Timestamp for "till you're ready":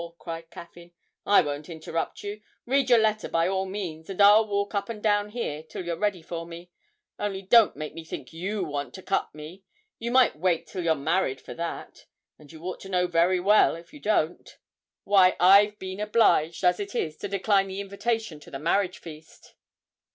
5.61-6.23